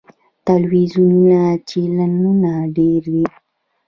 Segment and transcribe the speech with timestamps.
[0.45, 1.39] ټلویزیوني
[1.69, 3.25] چینلونه ډیر دي.